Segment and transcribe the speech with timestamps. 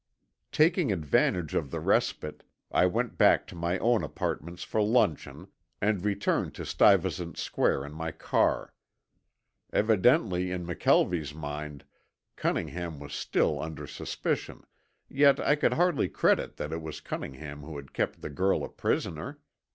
[0.51, 6.03] Taking advantage of the respite, I went back to my own apartments for luncheon, and
[6.03, 8.73] returned to Stuyvesant Square in my car.
[9.71, 11.85] Evidently in McKelvie's mind
[12.35, 14.65] Cunningham was still under suspicion,
[15.07, 18.69] yet I could hardly credit that it was Cunningham who had kept the girl a
[18.69, 19.37] prisoner.